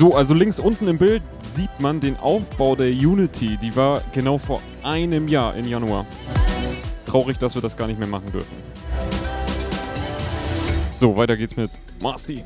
[0.00, 1.22] So, also links unten im Bild
[1.52, 3.58] sieht man den Aufbau der Unity.
[3.58, 6.06] Die war genau vor einem Jahr im Januar.
[7.04, 8.56] Traurig, dass wir das gar nicht mehr machen dürfen.
[10.96, 12.42] So, weiter geht's mit Masti.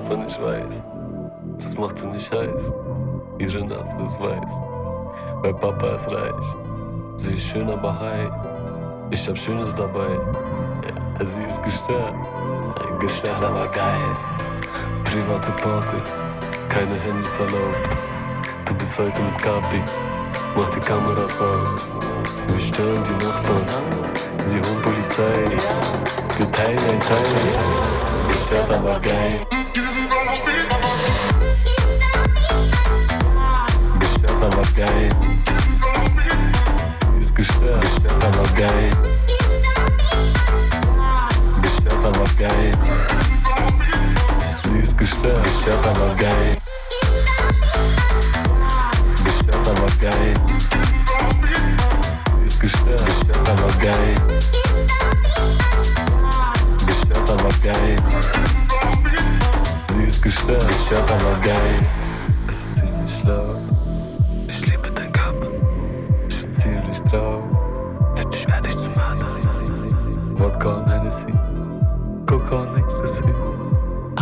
[0.00, 0.84] auch wenn ich weiß,
[1.58, 2.72] das macht sie nicht heiß.
[3.38, 4.60] Ihre Nase ist weiß.
[5.42, 6.56] Mein Papa ist reich.
[7.16, 8.30] Sie ist schön, aber high.
[9.10, 10.18] Ich hab Schönes dabei.
[10.86, 12.14] Ja, sie ist gestört.
[12.14, 14.16] ein Gestört, aber geil.
[15.04, 15.96] Private Party.
[16.68, 17.96] Keine Handys erlaubt.
[18.66, 19.82] Du bist heute mit Kapi.
[20.56, 21.88] Mach die Kameras aus.
[22.48, 23.66] Wir stören die Nachbarn.
[24.38, 25.56] Sie holen Polizei.
[26.36, 28.28] Wir teilen ein Teil.
[28.28, 29.59] Gestört, aber geil.
[34.80, 34.86] Sie
[37.18, 38.44] ist gestört, gestört aber.
[41.60, 42.72] Gestört aber geil.
[44.96, 46.16] Gestört, gestört aber.
[49.22, 50.34] Gestört aber geil.
[52.58, 53.72] Gestört, gestört aber.
[56.86, 57.96] Gestört aber geil.
[60.02, 61.99] Gestört aber geil.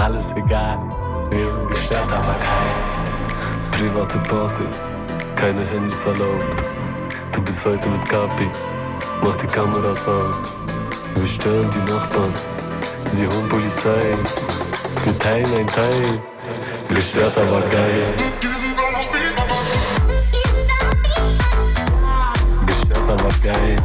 [0.08, 0.78] Alles egal.
[1.28, 2.72] Wir sind gestört, aber geil.
[3.72, 4.64] Private Party.
[5.36, 6.64] Keine Handys erlaubt.
[7.32, 8.48] Du bist heute mit Kapi.
[9.22, 10.44] Mach die Kameras aus.
[11.14, 12.32] Wir stören die Nachbarn.
[13.12, 14.16] Sie holen Polizei.
[15.04, 16.18] Wir teilen ein Teil.
[16.88, 18.14] Gestört, aber geil.
[22.66, 23.76] Gestört, aber geil.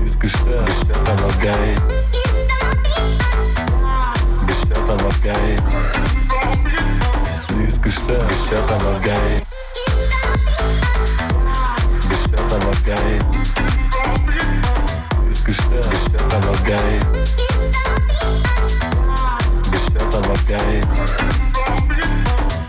[0.00, 1.95] Sie ist gestört, gestört, aber geil.
[15.36, 17.00] Ist gestört, gestört, aber geil.
[19.70, 20.82] Gestört, aber geil.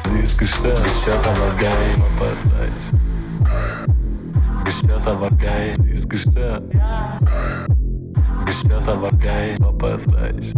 [0.09, 0.79] Sie ist gestört,
[1.25, 1.95] aber geil.
[1.97, 2.91] Papa ist reich.
[4.65, 5.75] Gestört, aber geil.
[5.81, 6.69] Sie ist gestört.
[8.45, 9.57] Gestört, aber geil.
[9.59, 10.53] Papa ist reich.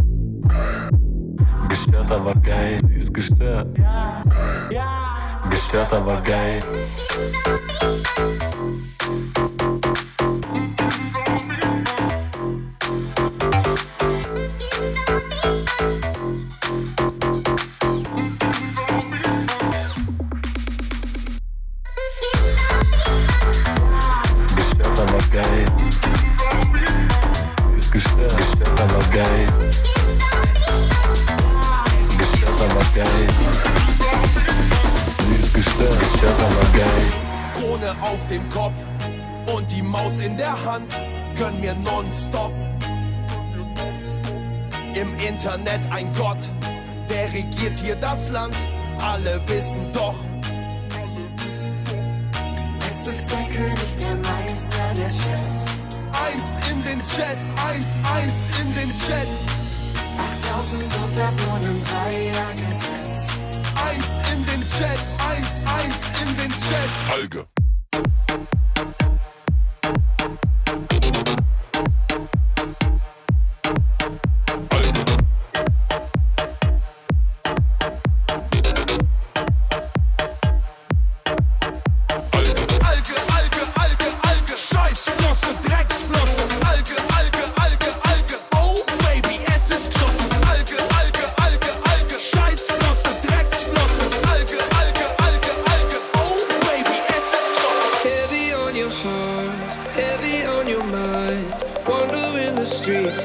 [1.69, 2.79] Gestört, aber geil.
[2.85, 3.75] Sie ist gestört.
[3.75, 5.18] Gestört, aber
[5.49, 6.63] gestört, aber geil.
[45.39, 46.49] Internet ein Gott,
[47.07, 48.53] wer regiert hier das Land?
[48.99, 50.28] Alle wissen doch.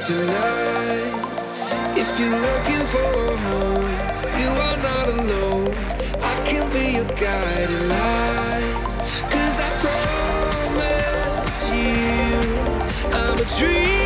[0.05, 1.13] Tonight.
[1.97, 3.89] If you're looking for a home,
[4.39, 5.73] you are not alone.
[6.21, 8.73] I can be your guiding light.
[9.33, 9.69] Cause I
[10.69, 12.37] promise you,
[13.17, 14.04] I'm a dreamer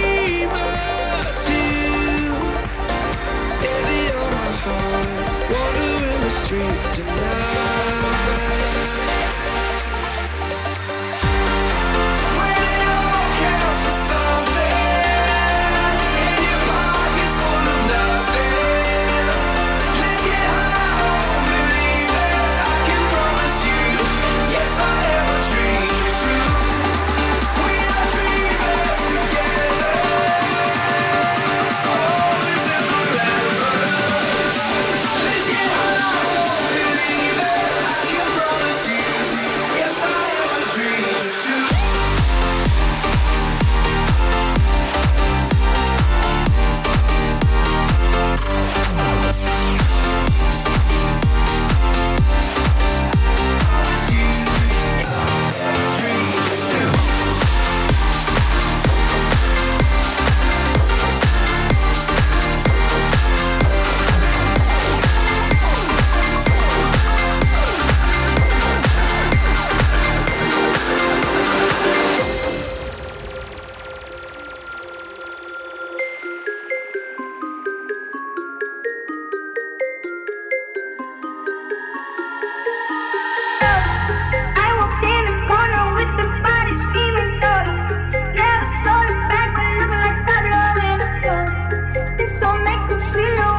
[92.99, 93.58] see you.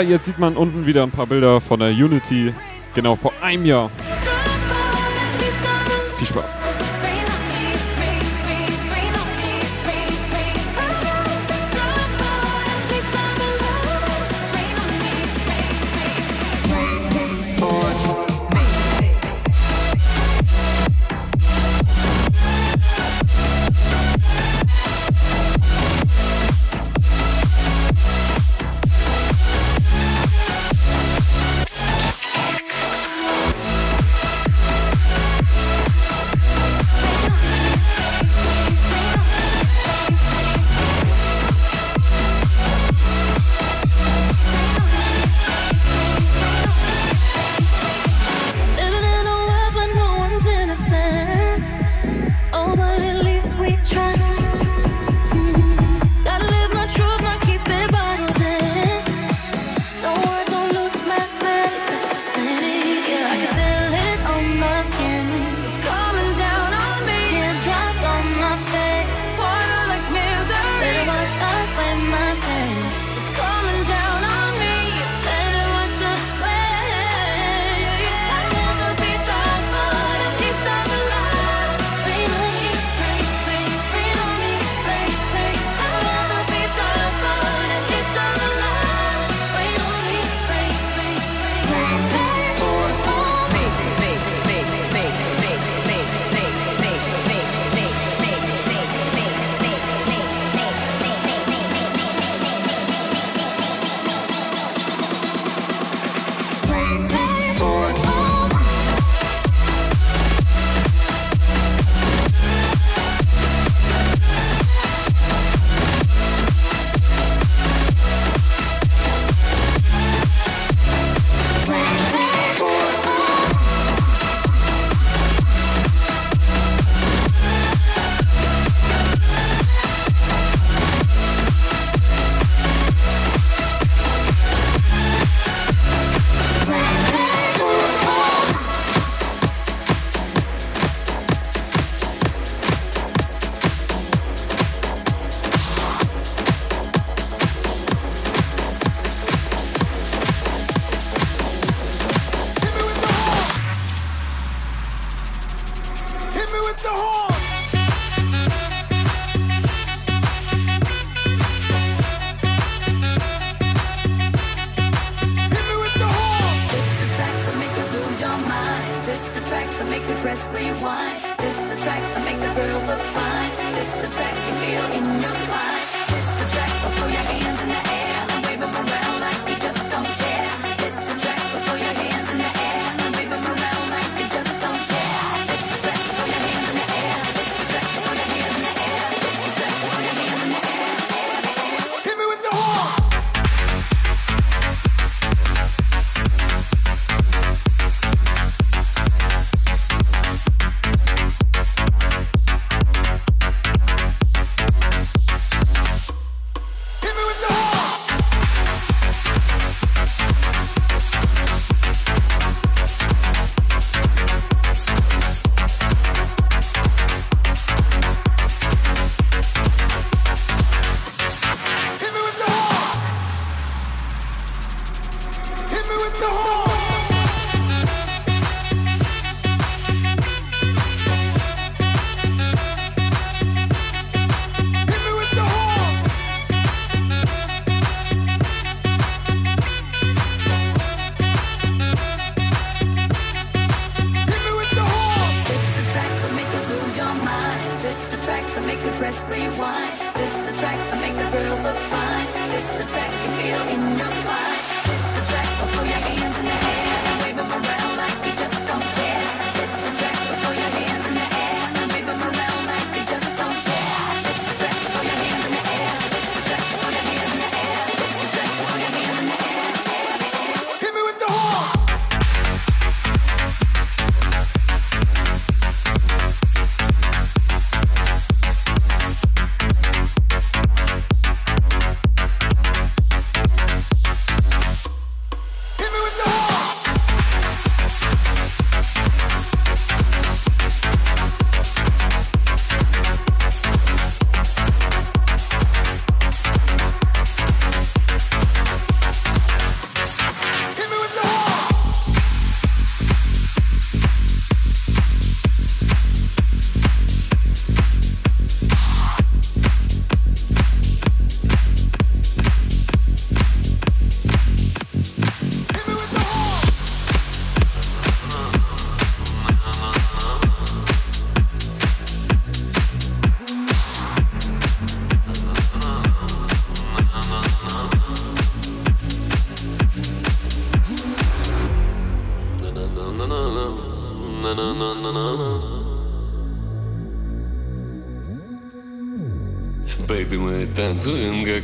[0.00, 2.54] Jetzt sieht man unten wieder ein paar Bilder von der Unity.
[2.94, 3.90] Genau vor einem Jahr.
[6.16, 6.60] Viel Spaß.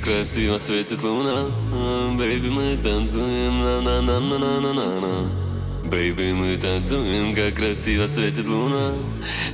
[0.04, 1.46] Красиво светит луна.
[2.18, 5.30] Бэйби, мы танцуем на на на на на на на на
[5.84, 8.92] Бэйби, мы танцуем, как красиво светит луна.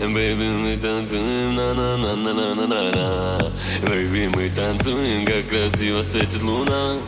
[0.01, 3.39] Бэйби, мы танцуем на на на на на на на на
[3.87, 6.99] Бэйби, мы танцуем, как красиво светит луна.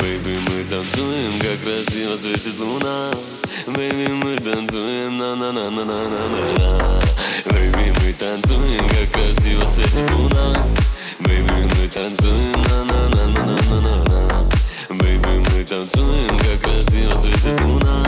[0.00, 3.10] Бэйби, мы танцуем, как красиво светит луна.
[3.68, 7.00] Бэйби, мы танцуем, на-на-на-на-на-на-на
[7.50, 8.63] Бэйби, мы танцуем
[9.73, 10.53] как красиво светит луна
[11.19, 14.47] Baby, мы танцуем, на-на-на-на-на-на-на
[14.89, 18.03] Baby, мы танцуем, как красиво светит луна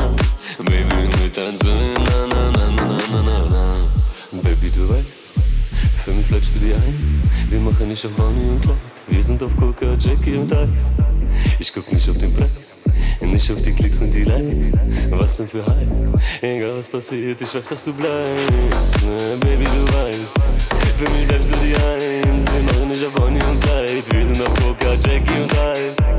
[0.60, 3.78] Baby, мы танцуем, на-на-на-на-на-на-на
[4.44, 5.26] Baby, du weißt,
[6.04, 7.16] für mich bleibst du die Eins
[7.50, 10.94] Wir machen nicht auf Bonnie und Clyde Wir sind auf Coca, Jackie und Ice
[11.60, 12.78] Ich guck nicht auf den Preis
[13.20, 14.74] Nicht auf die Klicks und die Likes
[15.10, 19.88] Was denn für Hype Egal was passiert, ich weiß, dass du bleibst ne, Baby, du
[19.98, 20.45] weißt
[20.98, 24.42] Für mich bleibst du die Eins Wir machen nicht auf Bonnie und Clyde Wir sind
[24.42, 26.12] auf Coca, Jackie und Ice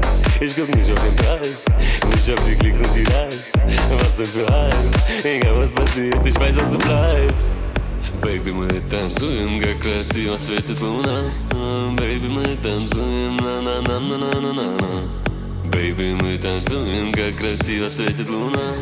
[0.45, 1.63] ich guck nicht auf den Preis,
[2.11, 3.65] nicht auf die Klicks und die Likes.
[3.97, 4.75] Was denn für Hype?
[5.23, 7.57] Egal was passiert, ich weiß, dass du bleibst.
[8.21, 11.23] Baby, мы танцуем, как красиво светит луна
[11.97, 15.26] Baby, мы танцуем, на-на-на-на-на-на-на
[15.72, 18.74] Бэйби, мы танцуем, как красиво светит луна.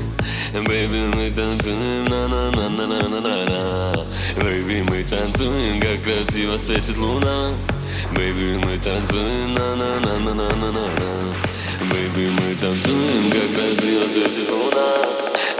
[0.54, 3.94] Бэйби, мы танцуем, на на на на на на на на
[4.42, 7.54] Бэйби, мы танцуем, как красиво светит луна.
[8.14, 11.36] Бэйби, мы танцуем, на на на на на на на на
[11.90, 14.88] Бэйби, мы танцуем, как красиво светит луна.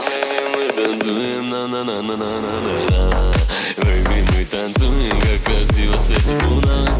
[0.06, 3.32] Бэйби, мы танцуем, на на на на на на на на
[3.82, 6.98] Бэйби, мы танцуем, как красиво светит луна.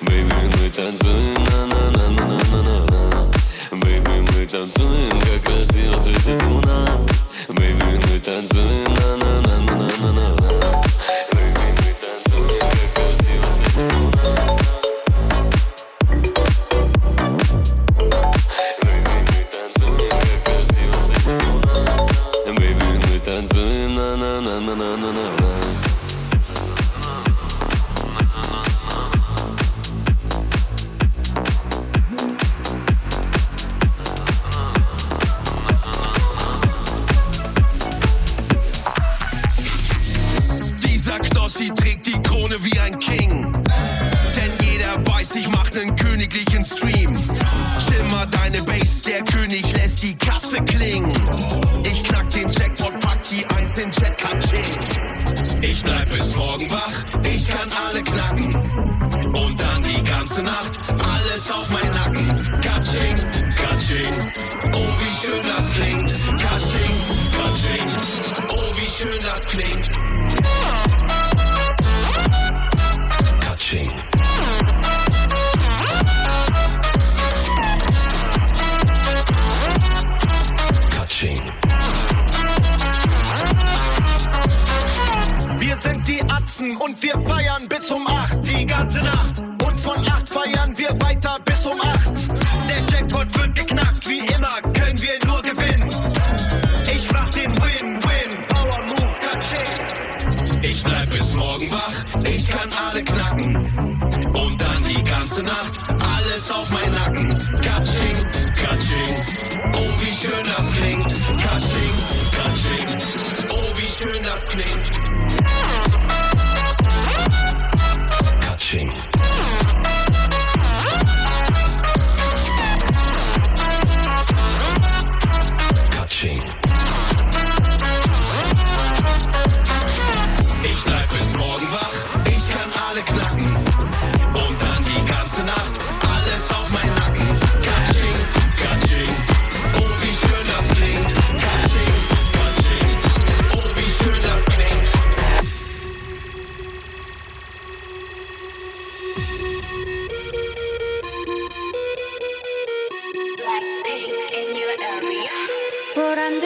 [0.00, 3.35] Бэйби, мы танцуем, на на на на на на на на
[3.80, 6.86] Бэйби, мы танцуем, как красиво светит луна.
[7.48, 10.50] Бэйби, мы танцуем, на-на-на-на-на-на-на.
[11.32, 11.42] Мы
[12.00, 14.34] танцуем, как красиво светит луна.
[23.24, 25.35] Танцуем, на-на-на-на-на-на-на.
[46.66, 47.16] Königlichen Stream.
[47.80, 51.12] Schimmer deine Base, der König lässt die Kasse klingen.
[51.84, 54.64] Ich knack den Jackpot, pack die Eins in Jet Katsching.
[55.62, 57.04] Ich bleib bis morgen wach,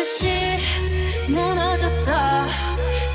[0.01, 0.31] 듯이
[1.29, 2.11] 무너졌어.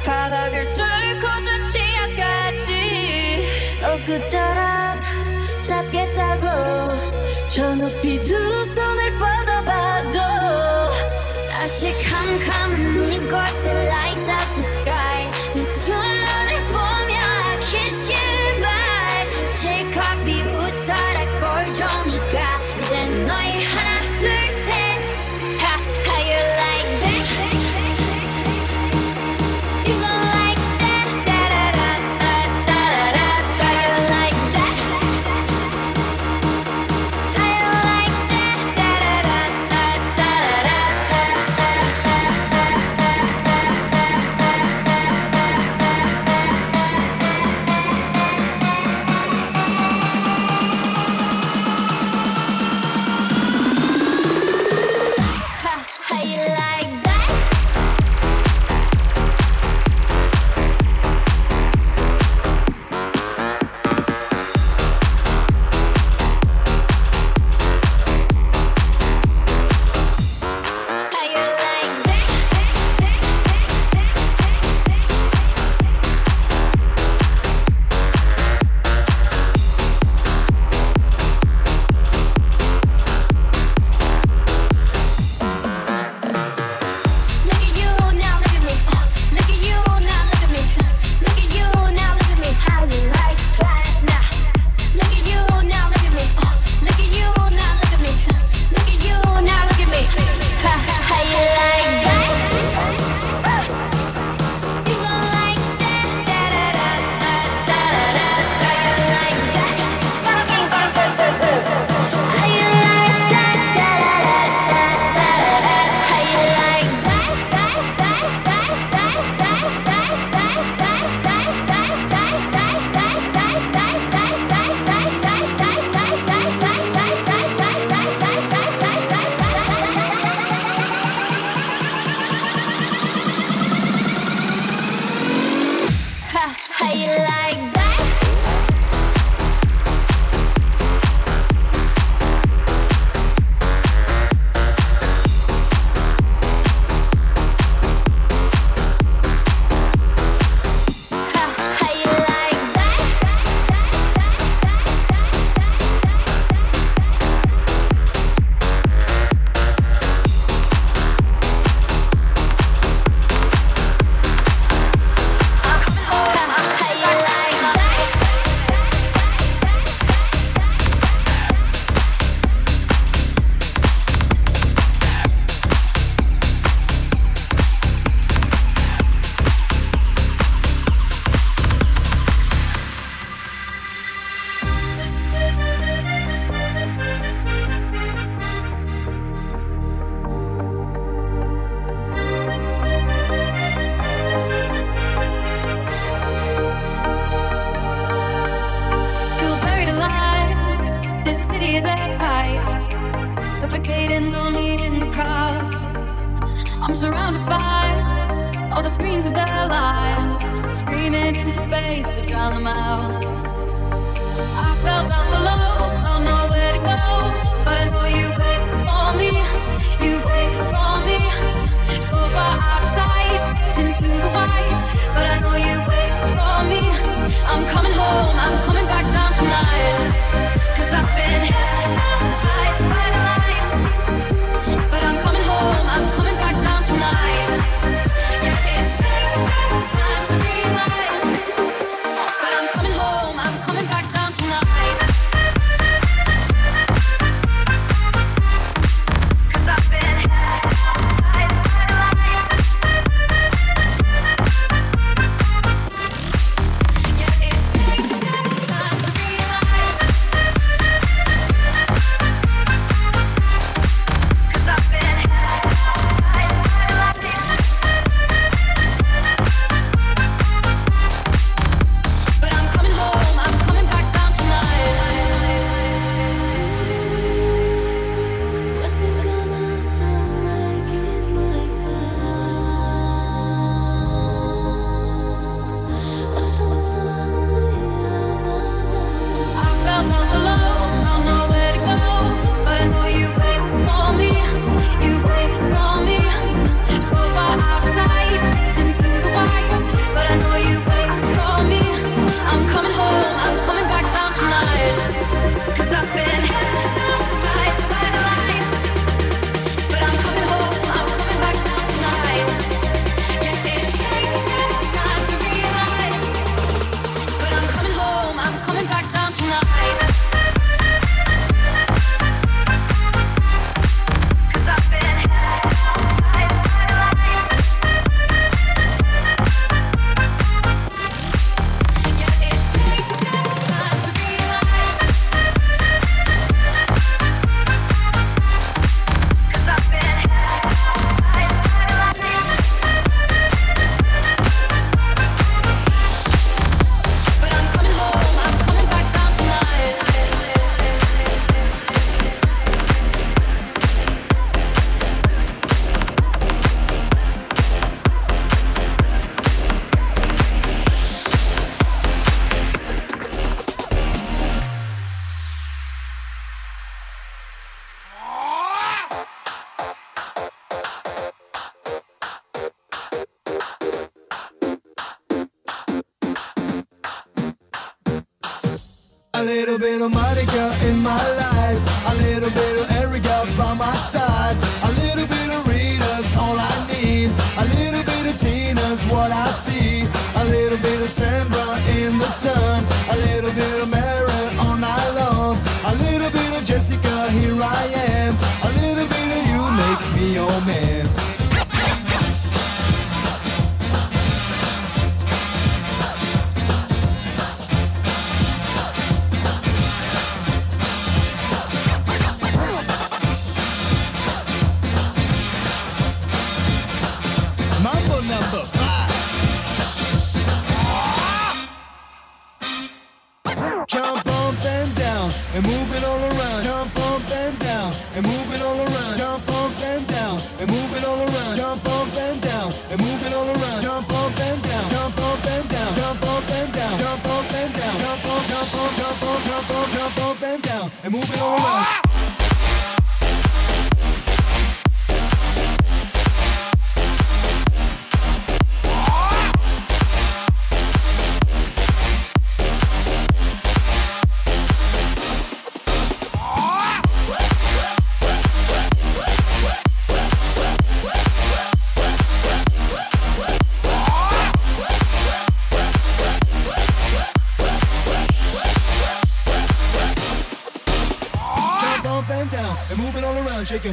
[0.05, 3.43] 바닥을 뚫고 저 치아까지.
[3.81, 5.01] 엊그처럼
[5.63, 6.45] 잡겠다고
[7.47, 10.19] 저 높이 두 손을 뻗어봐도
[11.49, 14.14] 다시 캄캄한 이곳을 up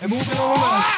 [0.00, 0.97] and move it all around.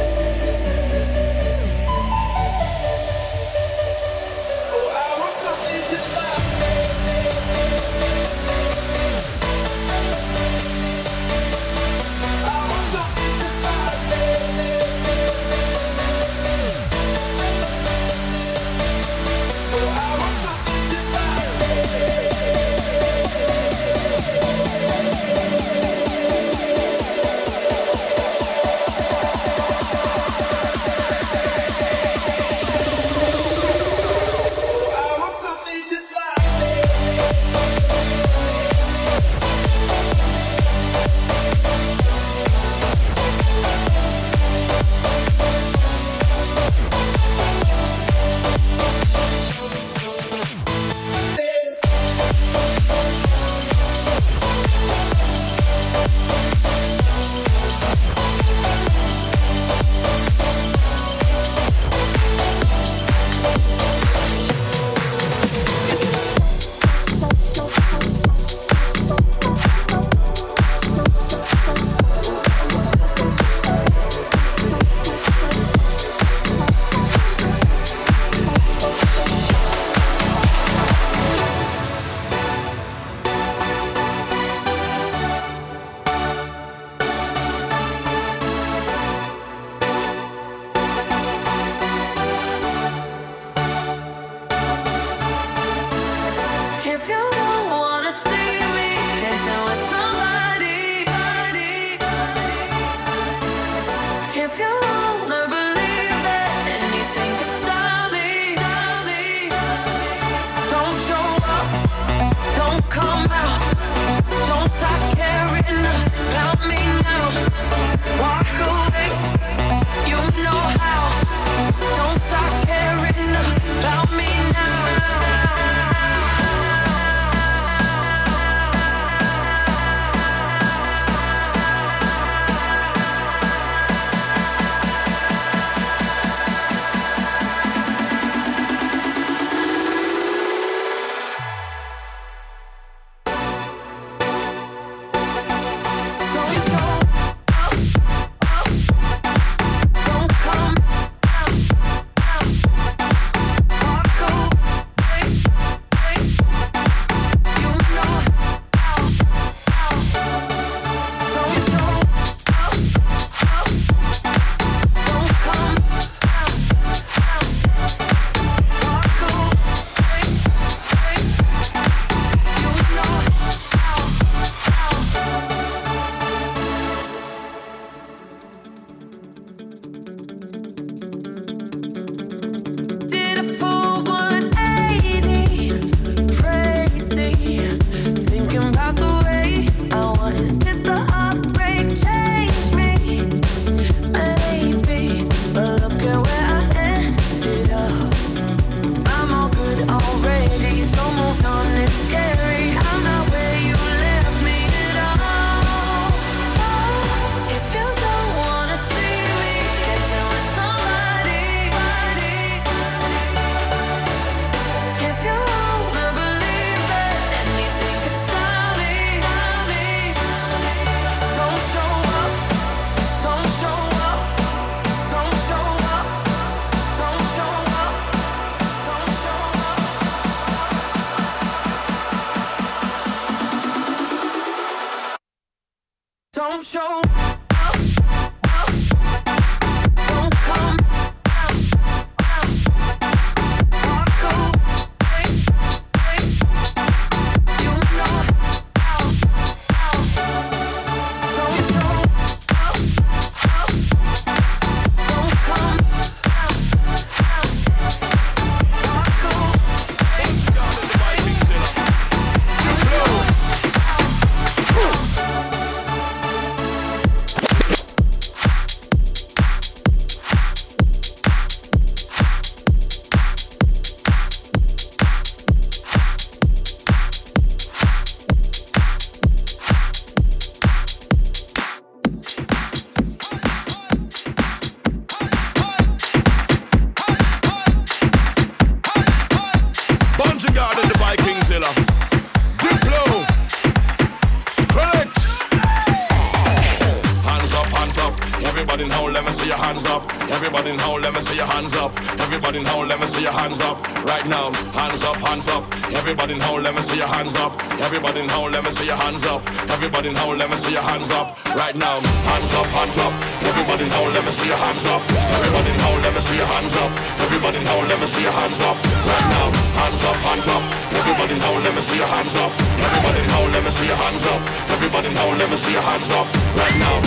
[301.21, 301.91] see your hands up.
[302.19, 303.77] Everybody in home, let me see your hands up.
[304.03, 305.63] Right now, hands up, hands up.
[305.93, 307.53] Everybody in home, let me see your hands up.
[307.79, 309.45] Everybody in home, let me see your hands up.
[309.69, 311.37] Everybody in home, let me see your hands up.
[311.55, 313.13] Right now, hands up, hands up.
[313.45, 315.01] Everybody in home, let me see your hands up.
[315.37, 316.91] Everybody in home, let me see your hands up.
[317.21, 318.75] Everybody in home, let me see your hands up.
[318.81, 319.47] Right now,
[319.77, 320.63] hands up, hands up.
[320.97, 322.51] Everybody in home, let me see your hands up.
[322.81, 324.41] Everybody in home, let me see your hands up.
[324.73, 326.25] Everybody in home, let me see your hands up.
[326.57, 326.97] Right now,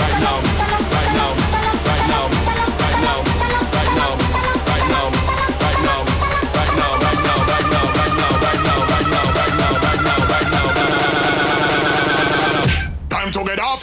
[0.00, 0.57] right now.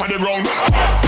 [0.07, 1.04] for the ground.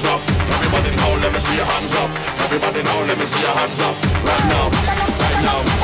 [0.00, 0.20] hands up.
[0.50, 2.10] Everybody now, let me see your hands up.
[2.44, 3.96] Everybody now, let me see your hands up.
[4.24, 4.70] Right now,
[5.20, 5.79] right now.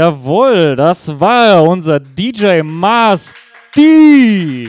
[0.00, 3.34] Jawohl, das war unser DJ Mars
[3.76, 4.66] D.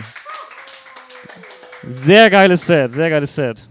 [1.87, 3.65] Sehr geiles Set, sehr geiles Set.